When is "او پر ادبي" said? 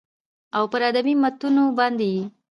0.57-1.13